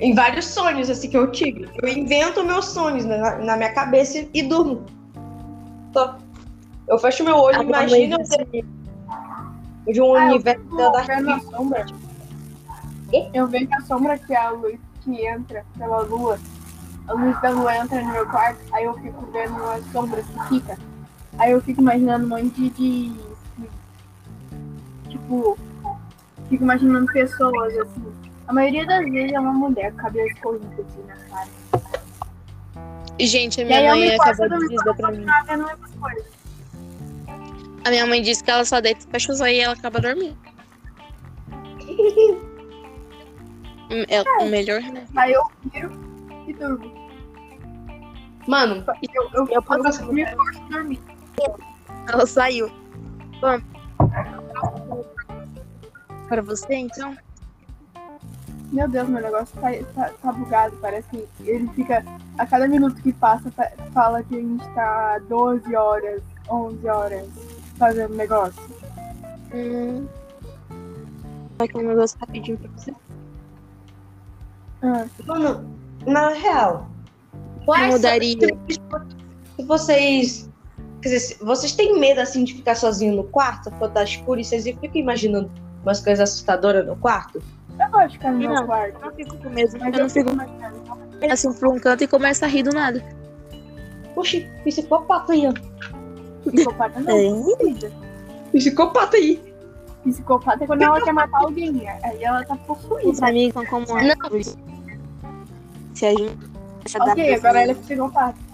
em 0.00 0.14
vários 0.14 0.46
sonhos 0.46 0.88
assim 0.88 1.10
que 1.10 1.16
eu 1.18 1.30
tive. 1.30 1.68
Eu 1.82 1.88
invento 1.90 2.42
meus 2.42 2.64
sonhos 2.64 3.04
na, 3.04 3.36
na 3.36 3.54
minha 3.54 3.74
cabeça 3.74 4.26
e 4.32 4.42
durmo. 4.42 4.86
Só. 5.92 6.16
Eu 6.88 6.98
fecho 6.98 7.22
meu 7.22 7.36
olho, 7.36 7.60
A 7.60 7.62
minha 7.62 7.80
imagino 7.80 8.16
mãe 8.16 8.64
de 9.86 10.00
um 10.00 10.14
Ah, 10.14 10.24
eu 10.24 10.30
universo 10.34 10.62
fico 10.64 10.76
da 10.76 11.02
vendo 11.02 11.30
a 11.30 11.40
sombra. 11.40 11.86
Eu 13.32 13.46
vejo 13.46 13.68
a 13.72 13.80
sombra 13.82 14.18
que 14.18 14.34
é 14.34 14.36
a 14.36 14.50
luz 14.50 14.78
que 15.02 15.26
entra 15.26 15.64
pela 15.78 16.00
lua. 16.02 16.38
A 17.06 17.12
luz 17.14 17.40
da 17.40 17.50
lua 17.50 17.76
entra 17.76 18.02
no 18.02 18.12
meu 18.12 18.26
quarto, 18.26 18.60
aí 18.72 18.84
eu 18.84 18.94
fico 18.94 19.26
vendo 19.32 19.62
as 19.70 19.84
sombras 19.92 20.26
que 20.26 20.48
fica. 20.48 20.78
Aí 21.38 21.52
eu 21.52 21.60
fico 21.62 21.80
imaginando 21.80 22.26
um 22.26 22.28
monte 22.28 22.68
de. 22.70 23.12
Tipo. 25.08 25.56
Fico 26.48 26.64
imaginando 26.64 27.06
pessoas 27.12 27.78
assim. 27.78 28.12
A 28.46 28.52
maioria 28.52 28.86
das 28.86 29.04
vezes 29.10 29.32
é 29.32 29.40
uma 29.40 29.52
mulher 29.52 29.90
com 29.92 29.98
cabelo 29.98 30.26
escorrido 30.28 30.66
assim 30.72 31.02
na 31.06 31.16
cara. 31.16 31.48
Gente, 33.20 33.60
a 33.60 33.64
E 33.64 33.66
minha 33.66 33.80
eu 33.90 33.96
mãe 33.96 34.14
acabou 34.14 34.48
de 34.48 34.68
dizer 34.68 34.94
pra 34.94 35.10
mim. 35.10 35.26
A 37.84 37.90
minha 37.90 38.06
mãe 38.06 38.20
disse 38.22 38.42
que 38.44 38.50
ela 38.50 38.64
só 38.64 38.80
deita, 38.80 39.06
fecha 39.10 39.32
os 39.32 39.40
olhos 39.40 39.56
e 39.56 39.60
ela 39.60 39.74
acaba 39.74 40.00
dormindo. 40.00 40.36
É 44.10 44.20
o 44.42 44.50
melhor. 44.50 44.82
Aí 45.16 45.32
eu 45.32 45.42
viro 45.72 45.90
e 46.46 46.52
durmo. 46.52 46.92
Mano, 48.46 48.84
Eu, 49.14 49.30
eu, 49.32 49.48
eu, 49.48 49.62
posso- 49.62 50.12
me 50.12 50.26
forço 50.26 50.60
a 50.62 50.68
dormir. 50.68 51.00
Ela 52.12 52.26
saiu. 52.26 52.70
Bom. 53.40 53.58
Para 56.28 56.42
você, 56.42 56.74
então? 56.74 57.16
Meu 58.70 58.86
Deus, 58.86 59.08
meu 59.08 59.22
negócio 59.22 59.58
tá, 59.58 59.68
tá, 59.94 60.12
tá 60.22 60.32
bugado. 60.32 60.76
Parece 60.82 61.08
que 61.08 61.26
ele 61.50 61.66
fica. 61.70 62.04
A 62.36 62.44
cada 62.46 62.68
minuto 62.68 63.00
que 63.02 63.14
passa, 63.14 63.50
fa- 63.52 63.72
fala 63.94 64.22
que 64.22 64.36
a 64.36 64.40
gente 64.40 64.68
tá 64.74 65.18
12 65.30 65.74
horas, 65.74 66.22
11 66.50 66.86
horas 66.88 67.26
fazendo 67.78 68.14
negócio. 68.14 68.62
Hum. 69.54 70.06
Vai 71.58 71.68
que 71.68 71.78
um 71.78 71.88
negócio 71.88 72.18
rapidinho 72.20 72.58
pra 72.58 72.70
você. 72.76 72.92
Ah, 74.82 75.06
mano, 75.26 75.68
na 76.06 76.28
real. 76.30 76.88
quais 77.64 77.94
mudaria. 77.94 78.36
são- 78.40 79.06
Se 79.56 79.64
vocês. 79.64 80.48
Quer 81.02 81.08
dizer, 81.10 81.36
vocês 81.40 81.72
têm 81.74 81.98
medo 81.98 82.20
assim 82.20 82.42
de 82.44 82.54
ficar 82.54 82.74
sozinho 82.74 83.14
no 83.14 83.24
quarto 83.24 83.70
quando 83.78 83.92
tá 83.92 84.02
escuro 84.02 84.40
e 84.40 84.44
vocês 84.44 84.64
ficam 84.64 84.90
imaginando 84.94 85.50
umas 85.82 86.00
coisas 86.00 86.28
assustadoras 86.28 86.84
no 86.86 86.96
quarto? 86.96 87.40
Eu 87.78 87.90
gosto 87.90 88.08
de 88.08 88.12
ficar 88.18 88.32
no 88.32 88.38
meu 88.38 88.50
Não. 88.52 88.66
quarto. 88.66 88.94
Eu 88.96 89.00
não 89.06 89.14
fico 89.14 89.36
com 89.38 89.48
medo, 89.50 89.78
Mas 89.78 89.94
eu 89.94 90.02
não 90.02 90.10
fico 90.10 90.30
fico 90.30 91.32
assim 91.32 91.52
pra 91.52 91.68
um 91.70 91.78
canto 91.78 92.02
e 92.04 92.08
começo 92.08 92.44
a 92.44 92.48
rir 92.48 92.64
do 92.64 92.70
nada. 92.72 93.04
Oxi, 94.16 94.48
psicopata 94.64 95.32
aí, 95.32 95.46
ó. 95.46 95.52
Psicopata 96.44 97.00
não. 97.00 97.16
É. 97.16 97.56
querida. 97.56 97.92
Psicopata 98.52 99.16
aí. 99.16 99.42
Psicopata 100.04 100.64
é 100.64 100.66
quando 100.66 100.82
ela 100.82 101.00
quer 101.00 101.12
matar 101.12 101.42
alguém. 101.42 101.88
Aí 101.88 102.22
ela 102.22 102.44
tá 102.44 102.54
Os 102.54 102.60
possuída. 102.60 103.26
amigos 103.26 103.54
são 103.54 103.66
como 103.66 103.94
árvores. 103.94 104.56
Se 105.94 106.06
a 106.06 106.10
gente 106.10 106.48
Ok, 107.00 107.34
agora 107.34 107.62
ela 107.62 107.72
é 107.72 107.74
psicopata. 107.74 108.48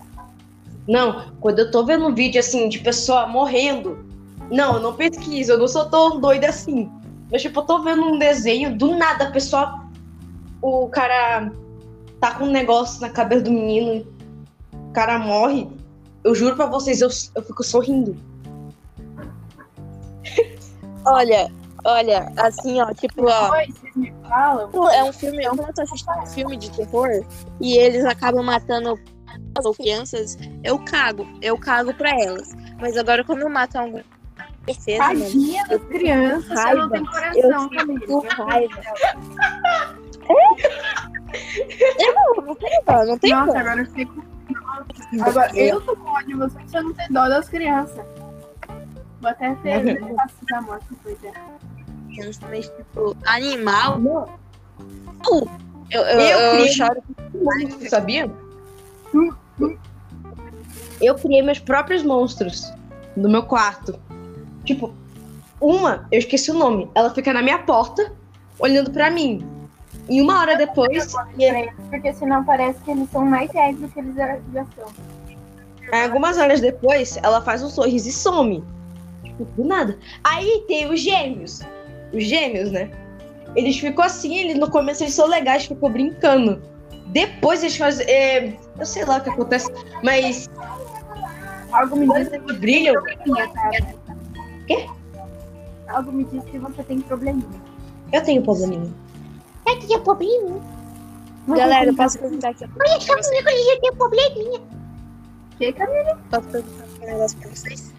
Não, 0.89 1.33
quando 1.41 1.61
eu 1.61 1.71
tô 1.71 1.85
vendo 1.85 2.07
um 2.07 2.15
vídeo 2.15 2.41
assim 2.41 2.69
de 2.69 2.79
pessoa 2.79 3.27
morrendo, 3.27 4.05
não, 4.51 4.75
eu 4.75 4.81
não 4.81 4.95
pesquiso, 4.95 5.53
eu 5.53 5.59
não 5.59 5.69
sou 5.69 5.89
tão 5.89 6.21
doida 6.21 6.49
assim. 6.49 6.91
Mas 7.31 7.43
tipo, 7.43 7.61
eu 7.61 7.65
tô 7.65 7.83
vendo 7.83 8.03
um 8.03 8.19
desenho, 8.19 8.77
do 8.77 8.97
nada 8.97 9.25
a 9.25 9.31
pessoa. 9.31 9.83
O 10.61 10.89
cara 10.89 11.51
tá 12.21 12.35
com 12.35 12.45
um 12.45 12.51
negócio 12.51 13.01
na 13.01 13.09
cabeça 13.09 13.43
do 13.43 13.51
menino, 13.51 14.07
o 14.73 14.93
cara 14.93 15.19
morre. 15.19 15.69
Eu 16.25 16.35
juro 16.35 16.57
pra 16.57 16.67
vocês, 16.67 17.01
eu, 17.01 17.09
eu 17.35 17.43
fico 17.43 17.63
sorrindo. 17.63 18.17
Olha, 21.07 21.53
olha, 21.85 22.33
assim, 22.39 22.81
ó, 22.81 22.87
tipo, 22.95 23.27
ó. 23.29 23.55
É 24.91 25.05
um 25.05 25.13
filme, 25.13 25.45
eu 25.45 25.55
tô 25.55 25.83
assistindo 25.83 26.19
um 26.19 26.27
filme 26.27 26.57
de 26.57 26.71
terror 26.71 27.11
e 27.61 27.77
eles 27.77 28.07
acabam 28.07 28.43
matando 28.43 28.99
ou 29.63 29.75
crianças, 29.75 30.39
eu 30.63 30.79
cago. 30.79 31.29
Eu 31.43 31.59
cago 31.59 31.93
pra 31.93 32.09
elas. 32.11 32.55
Mas 32.81 32.97
agora 32.97 33.23
quando 33.23 33.43
eu 33.43 33.51
mato 33.51 33.77
algum 33.77 34.01
certeza, 34.67 35.03
mano, 35.03 35.21
Tadinha 35.21 35.67
das 35.69 35.83
crianças, 35.85 36.59
raiva. 36.59 36.81
não 36.81 36.89
tem 36.91 37.01
Eu 37.03 37.07
coração, 37.07 37.69
fico 37.69 37.77
Camila. 37.77 38.07
com 38.07 38.43
raiva. 38.45 38.83
Eu 41.99 42.15
não, 42.15 42.47
não 42.47 42.55
tenho 42.55 42.83
dó, 42.87 43.05
não 43.05 43.19
tenho 43.19 43.37
Nossa, 43.37 43.53
dó. 43.53 43.59
agora 43.59 43.81
eu 43.83 43.87
com. 44.07 44.34
Agora, 45.23 45.57
eu 45.57 45.81
tô 45.81 45.97
com 45.97 46.11
ódio 46.11 46.27
de 46.29 46.35
você 46.35 46.59
que 46.59 46.71
você 46.71 46.81
não 46.81 46.93
tem 46.95 47.07
dó 47.11 47.29
das 47.29 47.49
crianças. 47.49 48.05
Vou 49.21 49.31
até 49.31 49.55
ter 49.57 50.01
passos 50.15 50.39
da 50.51 50.61
morte 50.63 50.85
depois 50.91 51.25
é. 51.25 51.33
Mas, 52.49 52.69
tipo, 52.69 53.17
animal, 53.27 53.99
Não. 53.99 54.29
eu, 55.91 56.01
eu, 56.03 56.21
Eu 56.21 56.39
eu, 56.39 56.53
criei- 56.57 56.73
choro. 56.73 57.03
Sabia? 57.89 58.31
Eu 61.01 61.15
criei 61.17 61.43
meus 61.43 61.59
próprios 61.59 62.03
monstros 62.03 62.73
no 63.17 63.29
meu 63.29 63.43
quarto. 63.45 63.99
Tipo, 64.65 64.95
uma, 65.61 66.07
eu 66.11 66.19
esqueci 66.19 66.51
o 66.51 66.55
nome, 66.55 66.91
ela 66.95 67.11
fica 67.13 67.33
na 67.33 67.43
minha 67.43 67.59
porta, 67.59 68.13
olhando 68.59 68.91
pra 68.91 69.11
mim. 69.11 69.47
E 70.09 70.21
uma 70.21 70.41
hora 70.41 70.57
depois, 70.57 71.15
Porque 71.91 72.13
senão 72.13 72.45
parece 72.45 72.79
que 72.81 72.91
eles 72.91 73.11
são 73.11 73.25
mais 73.25 73.51
reais 73.51 73.77
do 73.79 73.89
que 73.89 73.99
eles 73.99 74.15
já 74.15 74.67
são. 74.77 76.03
algumas 76.03 76.37
horas 76.39 76.61
depois, 76.61 77.17
ela 77.23 77.41
faz 77.41 77.63
um 77.63 77.69
sorriso 77.69 78.09
e 78.09 78.13
some. 78.13 78.65
Tipo, 79.23 79.45
do 79.45 79.65
nada. 79.65 79.99
Aí 80.23 80.65
tem 80.69 80.91
os 80.91 81.01
gêmeos. 81.01 81.61
Os 82.13 82.25
gêmeos, 82.25 82.71
né? 82.71 82.91
Eles 83.57 83.79
ficam 83.79 84.05
assim, 84.05 84.37
eles, 84.37 84.57
no 84.57 84.71
começo 84.71 85.03
eles 85.03 85.15
são 85.15 85.27
legais, 85.27 85.65
ficou 85.65 85.89
brincando. 85.89 86.61
Depois 87.07 87.63
eles 87.63 87.77
fazem. 87.77 88.07
é, 88.07 88.57
eu 88.79 88.85
sei 88.85 89.05
lá 89.05 89.19
o 89.19 89.21
que 89.23 89.31
acontece, 89.31 89.71
mas 90.03 90.51
Algo 91.73 91.97
me 91.97 92.07
diz 92.13 92.29
que 92.29 92.53
brilham. 92.55 92.95
tá? 92.95 93.71
Quê? 94.67 94.87
Algo 95.89 96.13
me 96.13 96.25
diz 96.25 96.45
que 96.45 96.59
você 96.59 96.83
tem 96.83 97.01
probleminha. 97.01 97.61
Eu 98.13 98.23
tenho 98.23 98.43
probleminha. 98.43 98.93
Eu 99.67 99.79
tinha 99.81 100.01
probleminha. 100.01 100.61
Galera, 101.49 101.91
eu 101.91 101.97
posso 101.97 102.19
perguntar 102.19 102.51
aqui. 102.51 102.65
Olha 102.65 103.01
só 103.01 103.15
comigo, 103.15 103.49
eu 103.49 103.81
tinha 103.81 103.93
probleminha. 103.93 104.61
Que, 105.59 105.73
Camila? 105.73 106.19
Posso 106.31 106.49
perguntar 106.49 106.85
um 106.85 107.07
negócio 107.07 107.39
pra 107.39 107.49
vocês? 107.51 107.95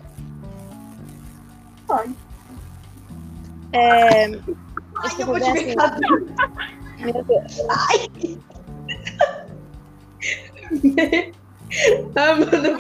Pode. 1.88 2.16
É. 3.74 4.26
Ai, 4.26 5.16
eu 5.20 5.26
vou 5.26 5.40
te 5.40 5.52
ver 5.52 5.60
assim, 5.60 5.76
cabelo. 5.76 6.28
meu 7.00 7.24
Deus. 7.24 7.62
Ah, 12.16 12.36
mano, 12.36 12.78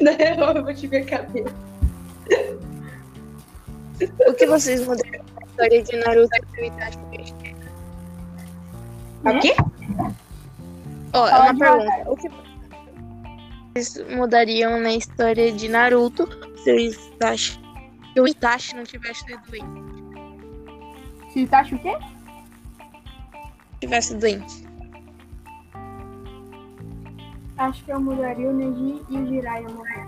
na 0.00 0.10
real, 0.12 0.56
eu 0.56 0.64
vou 0.64 0.74
te 0.74 0.86
ver 0.86 1.04
cabelo. 1.04 1.52
O 4.26 4.34
que 4.34 4.46
vocês 4.46 4.84
mudariam 4.86 5.24
na 5.40 5.46
história 5.46 5.82
de 5.82 5.96
Naruto 5.98 6.36
e 6.58 6.66
Itachi? 6.66 6.98
O 9.26 9.40
quê? 9.40 9.54
Ó, 11.12 11.26
é 11.26 11.30
Fala 11.30 11.50
uma 11.52 11.58
pergunta. 11.58 12.10
O 12.10 12.16
que 12.16 12.28
vocês 13.74 14.10
mudariam 14.16 14.78
na 14.80 14.92
história 14.92 15.52
de 15.52 15.68
Naruto 15.68 16.28
se 16.62 16.72
o 16.72 16.78
Itachi, 16.78 17.60
se 18.12 18.20
o 18.20 18.28
Itachi 18.28 18.76
não 18.76 18.84
tivesse 18.84 19.24
sido 19.24 19.40
doente? 19.50 19.86
Se 21.32 21.46
tá 21.46 21.60
acha 21.60 21.74
o 21.74 21.78
quê? 21.78 21.96
Tivesse 23.80 24.14
doente. 24.14 24.66
Acho 27.58 27.84
que 27.84 27.90
eu 27.90 28.00
mudaria 28.00 28.48
o 28.48 28.52
Neji 28.52 29.02
e 29.08 29.16
o 29.18 29.26
Jiraiya 29.26 29.68
morrer. 29.68 30.06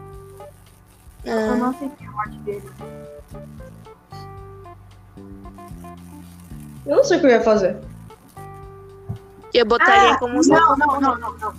Eu 1.25 1.39
Ah, 1.39 1.57
não 1.57 1.75
sei 1.79 1.89
que 1.91 2.05
é 2.05 2.07
a 2.07 2.11
morte 2.13 2.39
dele. 2.41 2.71
Eu 6.87 6.97
não 6.97 7.05
sei 7.05 7.19
o 7.19 7.21
que 7.21 7.27
eu 7.27 7.31
ia 7.31 7.41
fazer. 7.43 7.77
Eu 9.59 9.67
botaria 9.67 10.13
Ah, 10.13 10.19
como 10.19 10.41
não, 10.41 10.77
não, 10.77 11.01
não, 11.01 11.19
não, 11.19 11.39
não. 11.39 11.55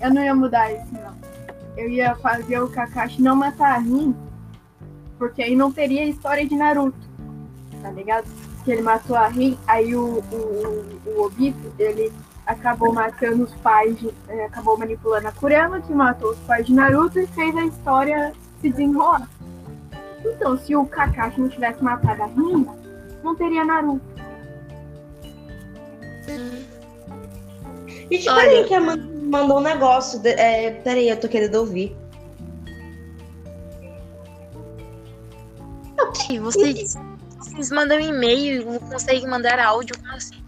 Eu 0.00 0.12
não 0.12 0.24
ia 0.24 0.34
mudar 0.34 0.72
isso, 0.72 0.86
não. 0.92 1.12
Eu 1.76 1.88
ia 1.88 2.14
fazer 2.16 2.60
o 2.60 2.68
Kakashi 2.68 3.22
não 3.22 3.36
matar 3.36 3.76
a 3.76 3.78
Rin, 3.78 4.14
porque 5.18 5.42
aí 5.42 5.56
não 5.56 5.72
teria 5.72 6.04
história 6.04 6.46
de 6.46 6.54
Naruto, 6.54 6.98
tá 7.80 7.90
ligado? 7.90 8.26
Que 8.64 8.72
ele 8.72 8.82
matou 8.82 9.16
a 9.16 9.28
Rin, 9.28 9.58
aí 9.66 9.94
o, 9.94 10.22
o, 10.32 11.00
o, 11.06 11.24
Obito, 11.24 11.72
ele 11.78 12.12
acabou 12.46 12.92
matando 12.92 13.44
os 13.44 13.54
pais, 13.56 13.98
de, 13.98 14.12
eh, 14.28 14.44
acabou 14.44 14.76
manipulando 14.76 15.28
a 15.28 15.32
Kurama, 15.32 15.80
que 15.80 15.92
matou 15.92 16.32
os 16.32 16.38
pais 16.40 16.66
de 16.66 16.74
Naruto 16.74 17.18
e 17.18 17.26
fez 17.28 17.56
a 17.56 17.64
história 17.64 18.32
se 18.60 18.70
desenrolar. 18.70 19.28
Então, 20.24 20.58
se 20.58 20.74
o 20.76 20.84
Kakashi 20.84 21.40
não 21.40 21.48
tivesse 21.48 21.82
matado 21.82 22.22
a 22.22 22.26
Rin, 22.26 22.66
não 23.22 23.34
teria 23.34 23.64
Naruto. 23.64 24.12
Gente, 28.12 28.28
Olha. 28.28 28.40
peraí, 28.42 28.64
que 28.68 28.74
a 28.74 28.80
Man- 28.80 29.10
mandou 29.30 29.58
um 29.58 29.62
negócio. 29.62 30.18
de- 30.20 30.28
É, 30.30 30.70
peraí, 30.82 31.08
eu 31.08 31.18
tô 31.18 31.28
querendo 31.28 31.54
ouvir. 31.56 31.96
Ok, 36.00 36.38
vocês, 36.40 36.94
vocês 37.38 37.70
mandam 37.70 37.98
e-mail 37.98 38.62
e 38.62 38.64
não 38.64 38.78
conseguem 38.80 39.26
mandar 39.28 39.58
áudio, 39.58 39.96
como 39.98 40.12
assim? 40.14 40.42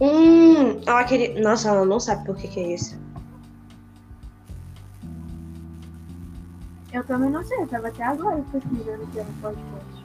Hum, 0.00 0.80
ela 0.86 1.04
queria. 1.04 1.40
Nossa, 1.40 1.68
ela 1.68 1.84
não 1.84 1.98
sabe 1.98 2.24
por 2.26 2.36
que, 2.36 2.48
que 2.48 2.60
é 2.60 2.74
isso. 2.74 2.98
Eu 6.92 7.02
também 7.04 7.28
não 7.30 7.42
sei, 7.44 7.58
eu 7.58 7.66
tava 7.66 7.88
até 7.88 8.04
agora 8.04 8.40
pesquisando 8.52 9.02
aqui 9.02 9.18
no 9.18 9.32
podcast. 9.40 10.04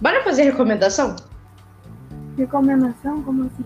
Bora 0.00 0.22
fazer 0.22 0.42
recomendação? 0.44 1.16
Recomendação? 2.36 3.22
Como 3.22 3.44
assim? 3.44 3.64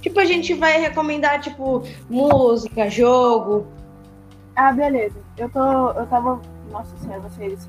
Tipo, 0.00 0.20
a 0.20 0.24
gente 0.24 0.54
vai 0.54 0.80
recomendar, 0.80 1.40
tipo, 1.40 1.82
música, 2.08 2.88
jogo. 2.88 3.66
Ah, 4.54 4.72
beleza. 4.72 5.20
Eu 5.36 5.48
tô. 5.50 5.90
Eu 5.90 6.06
tava. 6.06 6.40
Nossa 6.70 6.96
senhora, 6.98 7.20
vocês. 7.20 7.68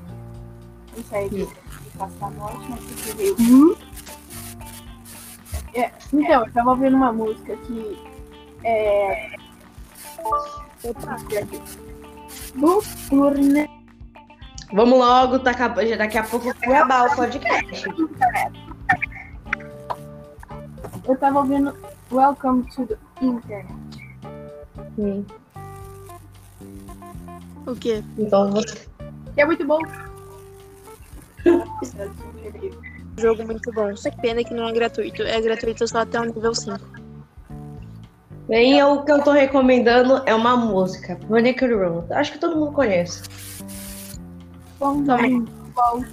Não 0.96 1.04
sei 1.04 1.28
que 1.28 1.48
faço 1.98 2.14
da 2.18 2.30
morte, 2.30 2.66
mas 2.70 2.80
você 2.80 3.14
veio. 3.14 3.76
É, 5.74 5.90
então, 6.12 6.46
eu 6.46 6.52
tava 6.52 6.70
ouvindo 6.70 6.96
uma 6.96 7.12
música 7.12 7.56
que. 7.56 7.98
É. 8.64 9.30
Opa, 10.84 11.14
aqui. 11.14 11.62
Vamos 14.72 14.98
logo, 14.98 15.38
tá 15.38 15.52
daqui 15.96 16.18
a 16.18 16.22
pouco 16.22 16.46
vai 16.46 16.76
acabar 16.76 17.06
o 17.06 17.16
podcast. 17.16 17.88
Eu 21.08 21.16
tava 21.16 21.38
ouvindo 21.38 21.74
Welcome 22.12 22.64
to 22.74 22.86
the 22.86 22.96
Internet. 23.22 23.72
Hum, 24.98 25.24
O 27.66 27.74
quê? 27.74 28.02
Então 28.18 28.50
você. 28.50 28.86
Que 29.34 29.40
é 29.40 29.46
muito 29.46 29.66
bom. 29.66 29.78
Jogo 33.16 33.44
muito 33.44 33.72
bom. 33.72 33.96
Só 33.96 34.10
que 34.10 34.20
pena 34.20 34.44
que 34.44 34.52
não 34.52 34.68
é 34.68 34.72
gratuito. 34.72 35.22
É 35.22 35.40
gratuito 35.40 35.88
só 35.88 36.00
até 36.00 36.20
o 36.20 36.24
nível 36.24 36.54
5. 36.54 36.78
Bem, 38.48 38.82
o 38.82 39.02
que 39.02 39.12
eu 39.12 39.22
tô 39.22 39.32
recomendando 39.32 40.22
é 40.24 40.34
uma 40.34 40.56
música, 40.56 41.18
Monica 41.28 41.66
Room. 41.66 42.04
Acho 42.10 42.32
que 42.32 42.38
todo 42.38 42.56
mundo 42.56 42.72
conhece. 42.72 43.22
Bom, 44.78 45.04
Também. 45.04 45.40
bom. 45.74 46.04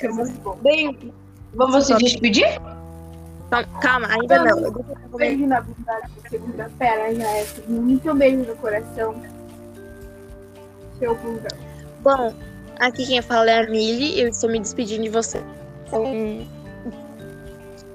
É 0.00 0.08
bom. 0.42 0.56
Bem, 0.62 1.12
vamos 1.54 1.86
se 1.86 1.96
despedir? 1.96 2.46
Calma, 3.80 4.06
ainda 4.08 4.44
não. 4.44 4.72
Comer. 4.72 4.96
Beijo 5.16 5.46
na 5.46 5.60
bunda 5.60 6.00
segunda-feira, 6.28 7.14
já 7.14 7.28
é 7.28 7.46
muito 7.66 8.14
beijo 8.14 8.44
no 8.44 8.56
coração. 8.56 9.14
Seu 10.98 11.14
bundão. 11.16 11.58
Bom, 12.02 12.34
aqui 12.78 13.06
quem 13.06 13.20
fala 13.20 13.50
é 13.50 13.64
a 13.64 13.68
Mili, 13.68 14.20
eu 14.20 14.28
estou 14.28 14.48
me 14.48 14.60
despedindo 14.60 15.02
de 15.02 15.08
você. 15.08 15.42
Então, 15.86 16.46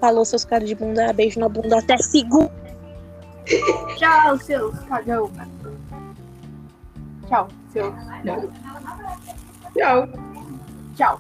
falou 0.02 0.26
seus 0.26 0.44
caras 0.44 0.68
de 0.68 0.76
bunda, 0.76 1.14
beijo 1.14 1.40
na 1.40 1.48
bunda 1.48 1.80
até 1.80 1.98
segunda. 1.98 2.52
Tchau, 3.98 4.38
seus 4.40 4.78
cagão. 4.80 5.32
Tchau, 7.28 7.48
seus. 7.72 7.94
Tchau. 9.74 10.10
Tchau. 10.96 11.20